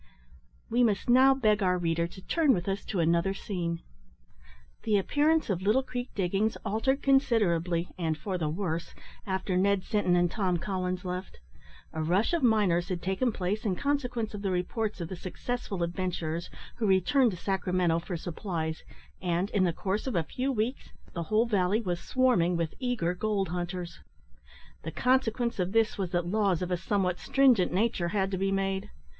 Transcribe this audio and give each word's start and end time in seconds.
We 0.67 0.83
must 0.83 1.11
now 1.11 1.35
beg 1.35 1.61
our 1.61 1.77
reader 1.77 2.07
to 2.07 2.23
turn 2.23 2.53
with 2.53 2.67
us 2.67 2.83
to 2.85 2.99
another 2.99 3.35
scene. 3.35 3.81
The 4.81 4.97
appearance 4.97 5.47
of 5.47 5.61
Little 5.61 5.83
Creek 5.83 6.09
diggings 6.15 6.57
altered 6.65 7.03
considerably, 7.03 7.87
and 7.99 8.17
for 8.17 8.39
the 8.39 8.49
worse, 8.49 8.95
after 9.27 9.55
Ned 9.55 9.83
Sinton 9.83 10.15
and 10.15 10.31
Tom 10.31 10.57
Collins 10.57 11.05
left. 11.05 11.37
A 11.93 12.01
rush 12.01 12.33
of 12.33 12.41
miners 12.41 12.89
had 12.89 13.03
taken 13.03 13.31
place 13.31 13.63
in 13.63 13.75
consequence 13.75 14.33
of 14.33 14.41
the 14.41 14.49
reports 14.49 15.01
of 15.01 15.07
the 15.07 15.15
successful 15.15 15.83
adventurers 15.83 16.49
who 16.77 16.87
returned 16.87 17.29
to 17.29 17.37
Sacramento 17.37 17.99
for 17.99 18.17
supplies, 18.17 18.81
and, 19.21 19.51
in 19.51 19.65
the 19.65 19.71
course 19.71 20.07
of 20.07 20.15
a 20.15 20.23
few 20.23 20.51
weeks, 20.51 20.89
the 21.13 21.21
whole 21.29 21.45
valley 21.45 21.79
was 21.79 21.99
swarming 21.99 22.57
with 22.57 22.73
eager 22.79 23.13
gold 23.13 23.49
hunters. 23.49 23.99
The 24.81 24.89
consequence 24.89 25.59
of 25.59 25.73
this 25.73 25.99
was 25.99 26.09
that 26.09 26.25
laws 26.25 26.63
of 26.63 26.71
a 26.71 26.75
somewhat 26.77 27.19
stringent 27.19 27.71
nature 27.71 28.07
had 28.07 28.31
to 28.31 28.39
be 28.39 28.51
made. 28.51 28.89